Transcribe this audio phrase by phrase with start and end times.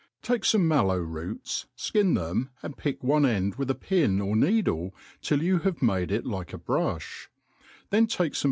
[0.23, 4.95] TAKE fome mallow roots, (kin them, and pick one end[ with a pin or needle
[5.21, 7.27] till you have made it like a hrufli;
[7.91, 8.39] then take fome.